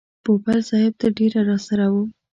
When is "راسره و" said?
1.49-1.95